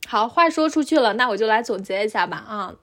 [0.07, 2.38] 好，话说出去了，那我就来总结一下吧。
[2.38, 2.75] 啊，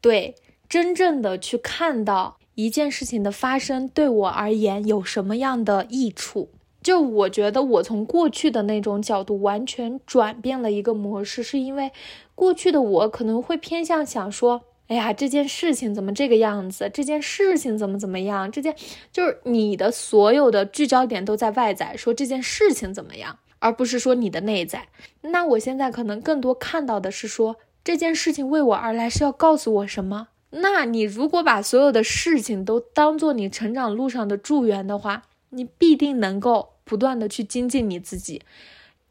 [0.00, 0.36] 对，
[0.70, 6.48] 真正的去看到一件事情的发生对我而言有什么样的益处，
[6.80, 11.90] 就我觉得我从过去的那种角度完全转变了一个模式，是因为
[12.34, 14.62] 过去的我可能会偏向想说。
[14.86, 16.90] 哎呀，这件事情怎么这个样子？
[16.92, 18.50] 这件事情怎么怎么样？
[18.50, 18.74] 这件
[19.12, 24.88] 就是你的所有的聚焦点都在外在，说这件事情怎么样，而不是说你的内在。
[25.20, 27.54] 那我现在可能更多看到的是说
[27.84, 30.26] 这件事情为我而来是要告诉我什么。
[30.50, 38.42] 那你如果把所有的事情都当做你成长路上的助缘的话，你必定能够不断的去精进你自己。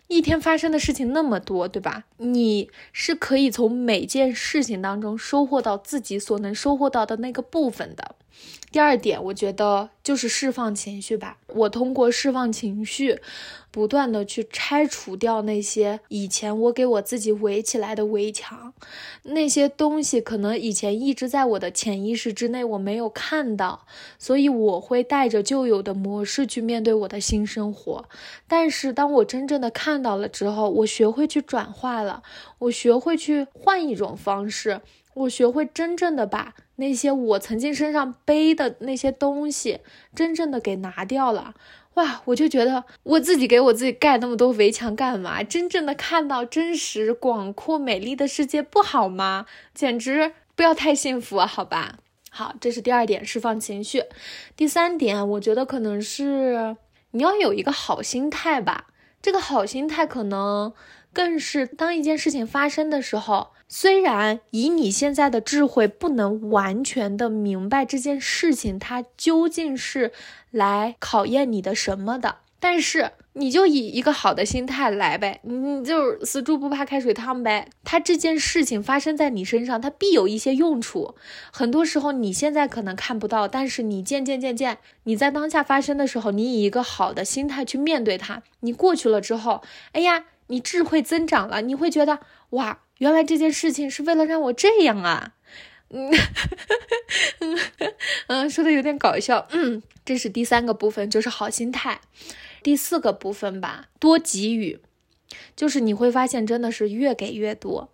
[0.07, 2.05] 一天发生的事情那么多，对吧？
[2.17, 8.15] 你是可以从每件事情当中收获到自己所能收获到的那个部分的。
[8.71, 11.37] 第二点，我觉得就是释放情绪吧。
[11.47, 13.19] 我通过释放情绪，
[13.71, 18.71] 不断的去拆除掉那些以前我给我自己围起来的围墙，
[19.23, 23.87] 那些东西可能以前一直在我的潜意识之内，我没有看到，
[24.19, 28.05] 所以我会带着旧有的模式去面对我的新生活。
[28.47, 32.21] 但是当我真正的看到了之后，我学会去转化了，
[32.59, 34.81] 我学会去换一种方式。
[35.19, 39.79] 我学会真正的把那些我曾经身上背的那些东西，
[40.15, 41.53] 真正的给拿掉了，
[41.95, 42.21] 哇！
[42.25, 45.43] 我就觉得我自己给我自己盖那么多围墙干嘛？
[45.43, 49.45] 真正的看到真实、广阔、美丽的世界不好吗？
[49.73, 51.39] 简直不要太幸福！
[51.39, 51.97] 好吧，
[52.29, 54.03] 好，这是第二点，释放情绪。
[54.55, 56.77] 第三点，我觉得可能是
[57.11, 58.85] 你要有一个好心态吧。
[59.21, 60.71] 这个好心态可能
[61.19, 63.49] 更是当一件事情发生的时候。
[63.67, 70.11] 虽然以你现在的智慧不能完全的明白这件事情它究竟是
[70.49, 77.69] 来考验你的什么的，但是你就以一个好的心态来呗，你就死猪不怕开水烫呗。
[77.83, 81.13] 它这件事情发生在你身上，它必有一些用处。
[81.51, 92.19] 很多时候你现在可能看不到，但是你渐渐渐渐你在当下发生的时候，你以一个好的心态去面对它，你过去了之后，哎呀，你智慧增长了，你会觉得
[92.51, 92.81] 哇。
[92.99, 95.31] 原来这件事情是为了让我这样啊，
[95.89, 96.11] 嗯
[98.27, 102.01] 嗯说的有点搞笑，嗯，这是第三个部分，就是好心态。
[102.61, 104.81] 第四个部分吧，多给予，
[105.55, 107.93] 就是你会发现真的是越给越多，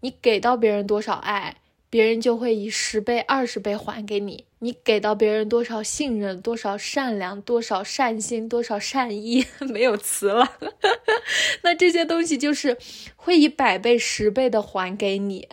[0.00, 1.56] 你给到别人多少爱。
[1.88, 4.44] 别人就会以十倍、二十倍还给你。
[4.58, 10.52] 你给到别人多少信任、多少善良、多少善心、多少善意， 没有词了。
[11.62, 12.76] 那这些东西就是
[13.14, 15.48] 会以百倍、十倍的还给你。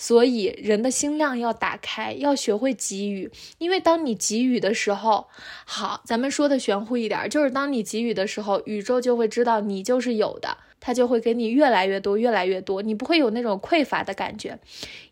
[0.00, 3.30] 所以人的心量要打开，要学会给予。
[3.58, 5.26] 因为当你给予的时候，
[5.64, 10.58] 好，咱们说的玄乎一点，就是当你给予的时候，宇宙就会知道你就是有的。
[10.80, 14.58] 它就会给你越来越多，越来越多，你不会有那种匮乏的感觉，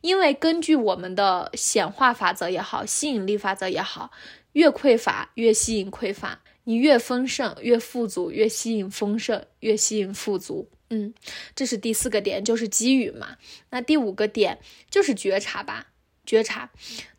[0.00, 4.10] 因为根据我们的显化法则也好，吸引力法则也好，
[4.52, 10.68] 越匮乏越吸引匮乏，你越丰盛越富足，越吸引丰盛，越吸引富足。
[10.90, 11.12] 嗯，
[11.54, 13.36] 这是第四个点，就是给予嘛。
[13.70, 15.88] 那第五个点就是觉察吧，
[16.24, 16.70] 觉察。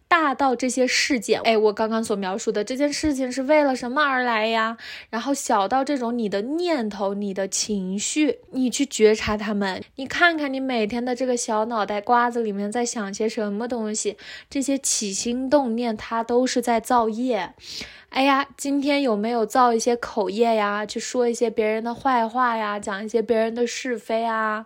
[0.08, 4.78] 大到这些事件，哎，我刚刚所描述的这件事情是为了什么而来呀？
[5.10, 14.18] 然后小到这种你的念头、你的情绪，你去觉察他们，你看看你每天的这个小脑袋瓜子里面在想些什么东西，
[14.49, 17.53] 这些起心动念，它都是在造业。
[18.10, 20.86] 哎呀，今天有没有造一些口业呀？
[20.86, 24.66] 去说一些别人的坏话呀，讲一些别人的是非啊？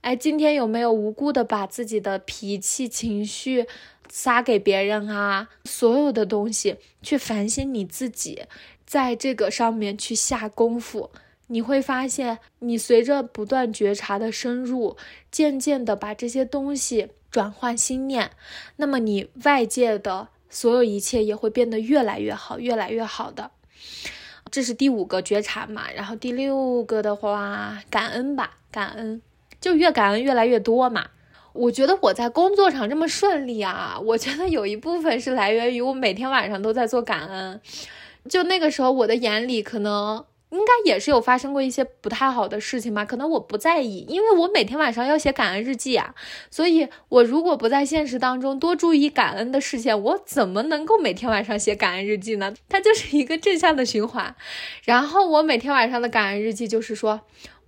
[0.00, 3.66] 哎，今天有没有无辜的把自己的脾气、情绪？
[4.10, 8.42] 撒给别人啊，所有的东西去反省你自己，
[8.84, 11.10] 在这个上面去下功夫，
[11.46, 14.96] 你会发现，你随着不断觉察的深入，
[15.30, 18.32] 渐渐的把这些东西转换心念，
[18.76, 23.52] 那么你外界的所有一切也会变得越来越好，越来越好的。
[24.50, 29.22] 这是第五个觉察嘛，然后第六个的话，感恩吧，感恩，
[29.60, 31.06] 就越感恩越来越多嘛。
[31.52, 37.60] 我觉得我在工作上这么顺利啊，我觉得有一部分是来源于我每天晚上都在做感恩。
[38.28, 46.14] 就那个时候，我的眼里可能应该也是有发生过一些不太好的事情吧，可能我不在意，因为我每天晚上要写感恩日记啊。
[46.50, 52.52] 所以，我如果不在现实当中多注意感恩的事情，我怎么能够每天晚上写感恩日记呢？
[52.68, 54.34] 它就是一个正向的循环。
[54.84, 57.20] 然后，我每天晚上的感恩日记就是说。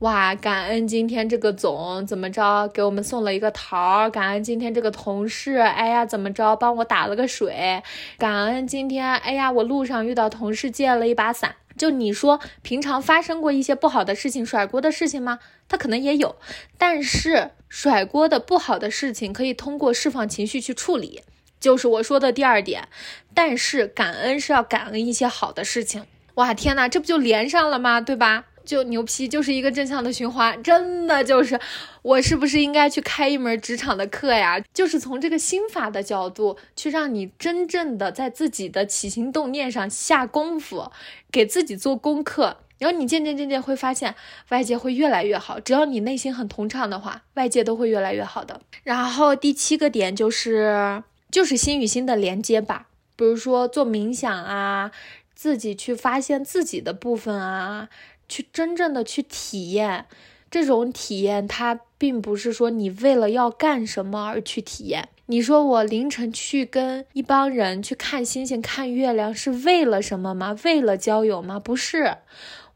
[0.03, 7.81] 哇，感恩今天这个总怎么着给我们送了一个桃，感恩今天这个同事，哎呀怎么着帮我打了个水，
[8.19, 11.55] 感恩今天，哎呀我路上遇到同事借了一把伞。
[11.83, 15.41] 就你说平常发生过一些不好的事情、甩锅的事情吗？
[15.69, 16.37] 他可能也有，
[16.79, 21.23] 但是甩锅的不好的事情可以通过释放情绪去处理，
[21.59, 22.87] 就是我说的第二点。
[23.35, 26.07] 但是感恩是要感恩一些好的事情。
[26.35, 28.01] 哇，天呐，这不就连上了吗？
[28.01, 28.45] 对吧？
[28.65, 31.59] 就牛批，就是一个正向的循环，真的就是，
[32.03, 34.63] 我是不是应该去开一门职场的课呀？
[34.73, 40.91] 就是从这个心法的角度去让你真正的在自己的起心动念上下功夫，
[41.31, 44.15] 给自己做功课，然后你渐渐渐渐会发现
[44.49, 45.61] 外界会越来越好。
[45.61, 48.61] 只要你内心很通畅的话，外界都会越来越好的。
[48.83, 52.87] 然后第七个点就是就是心与心的连接吧，
[53.17, 54.91] 比如说做冥想啊，
[55.35, 57.89] 自己去发现自己的部分啊。
[58.33, 60.07] 去真正的去体验
[60.51, 65.11] 这种体验，它并不是说你为了要干什么而去体验。
[65.27, 70.57] 你说我凌晨去跟一帮人去看星星、看月亮，是为了什么吗？
[70.65, 71.61] 为了交友吗？
[71.61, 72.17] 不是，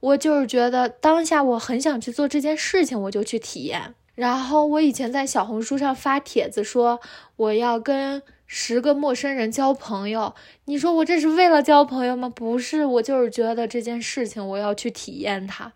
[0.01, 3.95] 我就是觉得当下我很想去做这件事情，我就去体验。
[4.15, 7.01] 然后我以前在小红书上发帖子说
[7.37, 8.23] 我要跟。
[8.47, 10.35] 十个陌生人交朋友，
[10.67, 12.29] 你说我这是为了交朋友吗？
[12.29, 15.73] 不是，我就是觉得这件事情我要去体验它，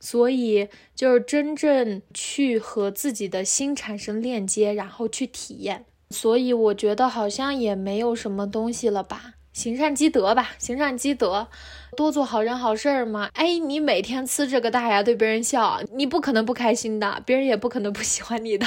[0.00, 5.84] 所以就是真正去和自己的心产生链接，然后去体验。
[6.10, 11.48] 所以我觉得好像也没有什么东西了吧，行善积德吧，行善积德，
[11.96, 13.30] 多做好人好事儿嘛。
[13.34, 18.66] 哎，你每天呲着个大牙对别人笑，你不可能不开心的，别人也不可能不喜欢你的。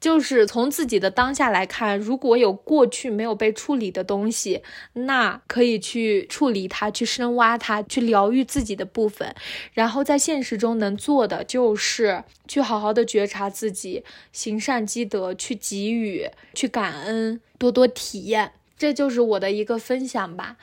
[0.00, 9.34] 就是从自己的当下来看，如果有过去没有被处理的东西，那可以去处理它，去深挖它，去疗愈自己的部分。
[9.72, 18.52] 然后在现实中能做的就是去好好的觉察自己，行善积德，去给予，去感恩，多多体验。
[18.76, 20.56] 这就是我的一个分享吧。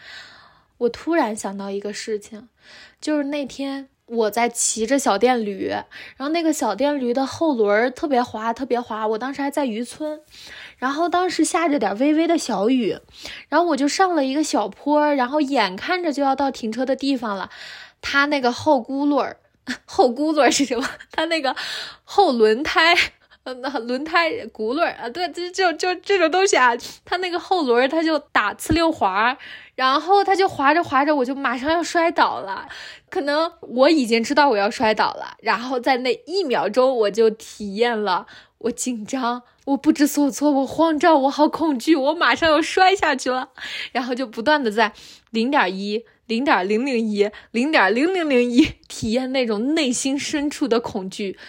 [0.78, 2.48] 我突然想到一个事情，
[3.00, 3.88] 就是那天。
[4.12, 5.86] 我在骑着小电驴，然
[6.20, 9.08] 后那个小电驴的后轮特别滑，特别滑。
[9.08, 10.20] 我当时还在渔村，
[10.78, 12.98] 然后当时下着点微微的小雨，
[13.48, 17.50] 然后我就上了一个小坡，然后眼看着就要到停车的地方了，
[18.02, 19.36] 它那个后轱辘，
[19.86, 20.86] 后轱辘是什么？
[21.12, 21.56] 它那个
[22.04, 22.94] 后轮胎。
[23.44, 26.72] 呃，那轮胎轱辘啊，对，就就就这种东西啊，
[27.04, 29.36] 它那个后轮它就打呲溜滑，
[29.74, 32.68] 然后它就滑着滑着，我就马上要摔倒了。
[33.10, 38.28] 可能我已经知道我要摔倒了，然后在那一秒钟，我就体验了
[38.60, 43.50] 我紧张，我不知所措，我慌张，我好恐惧，我马上要摔下去了，
[43.92, 44.94] 然后就不断的在
[45.32, 51.40] 零点一、零点零零一、零点零零零一 体验那种内心深处的恐惧，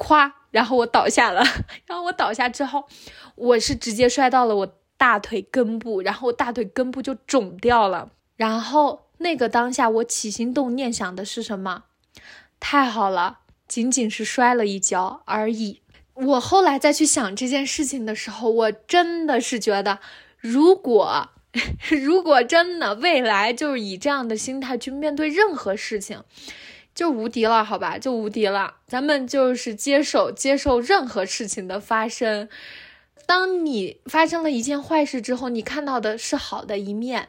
[0.00, 0.34] 夸。
[0.50, 1.44] 然后我倒下了，
[1.86, 2.88] 然后我倒下之后，
[3.36, 8.10] 我是直接摔到了我大腿根部，然后我大腿根部就肿掉了。
[8.36, 11.84] 然后那个当下，我起心动念想的是什么？
[12.58, 13.38] 太好了，
[13.68, 15.82] 仅仅是摔了一跤而已。
[16.14, 20.00] 我后来再去想这件事情的时候，我真的是觉得，
[20.38, 21.28] 如果
[22.02, 26.24] 如果真的未来就是以这样的心态去面对任何事情。
[26.94, 28.74] 就无敌了，好吧，就无敌了。
[28.86, 32.48] 咱们就是接受接受任何事情的发生。
[33.26, 37.28] 当你发生了一件坏事之后，你看到的是好的一面。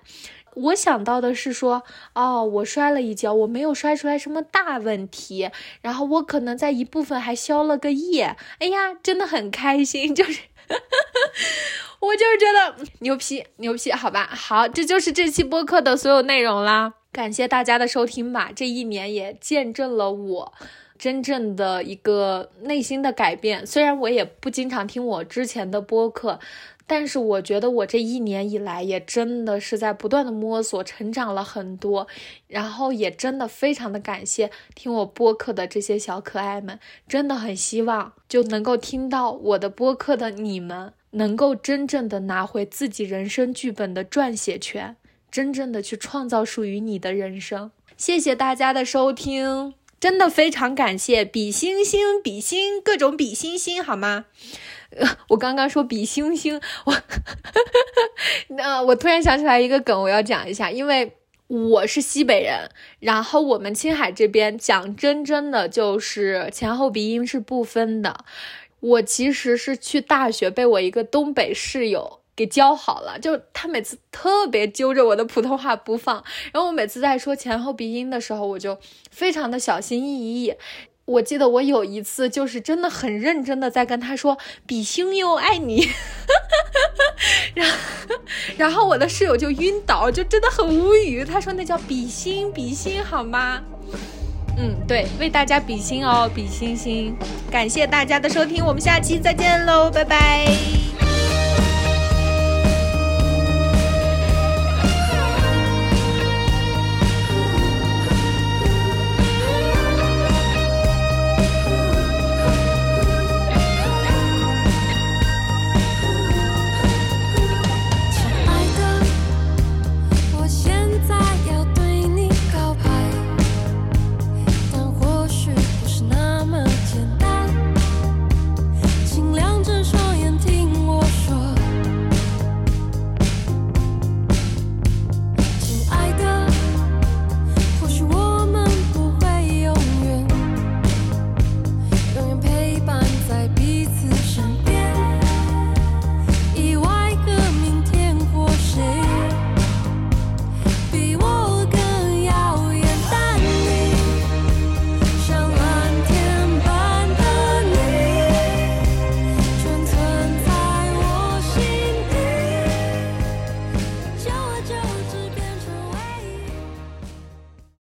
[0.54, 1.84] 我想到的是说，
[2.14, 5.50] 哦，我摔了一跤，我没有摔出来什么大问题，
[5.82, 8.36] 然后我可能在一部分还消了个业。
[8.60, 10.42] 哎呀，真的很开心，就是，
[12.02, 16.96] 我就是觉得牛批牛批，好吧，好，这就是这期播客的所有内容啦。
[17.12, 20.54] 感谢大家的收听吧，这一年也见证了我
[20.98, 23.68] 真正的一个内心的改变。
[23.68, 26.40] 虽然我也不经常听我之前的播客，
[26.88, 32.08] 但是我觉得我这一年以来也真的是在不断的摸索，成长了很多。
[32.48, 44.96] 然后也真的非常的感谢听我播客的这些小可爱们，真的很希望就能够听到我的播客的你们，能够真正的拿回自己人生剧本的撰写权。
[45.32, 47.72] 真正的去创造属于你的人生。
[47.96, 51.24] 谢谢大家的收听，真的非常感谢。
[51.24, 54.26] 比星星，比心，各种比星星，好吗？
[54.90, 56.94] 呃 我刚刚说比星星，我，
[58.58, 61.14] 那我突然想起来一个梗，我要讲一下，因为
[61.48, 62.70] 我是西北人，
[63.00, 68.26] 然后我们青海这边讲真真的就是前后鼻音是不分的。
[68.80, 72.21] 我其实是去大学被我一个东北室友。
[72.42, 78.80] 给教好了，就他每次特别揪着我的普通话不放，然后我每次在说前后鼻音的时候，我就
[79.12, 80.56] 非常的小心翼翼。
[81.06, 85.88] 我记得我有一次就是真的很认真的在跟他说“比心哟，爱你”，
[87.54, 87.76] 然后
[88.58, 91.24] 然后我的室友就晕倒，就真的很无语。
[91.24, 93.62] 他说那叫比心比心好吗？
[94.58, 97.16] 嗯，对，为大家比心哦，比心心。
[97.52, 100.91] 感谢大家的收听，我们下期再见喽，拜拜。